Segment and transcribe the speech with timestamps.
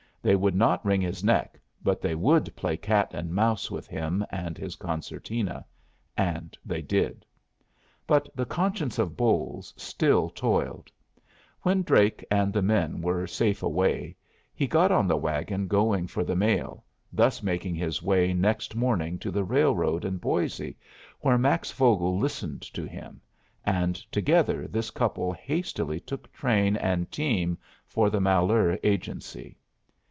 [0.23, 4.23] They would not wring his neck, but they would play cat and mouse with him
[4.29, 5.65] and his concertina;
[6.15, 7.25] and they did.
[8.05, 10.91] But the conscience of Bolles still toiled.
[11.63, 14.15] When Drake and the men were safe away,
[14.53, 19.17] he got on the wagon going for the mail, thus making his way next morning
[19.17, 20.77] to the railroad and Boise,
[21.21, 23.19] where Max Vogel listened to him;
[23.65, 27.57] and together this couple hastily took train and team
[27.87, 29.57] for the Malheur Agency.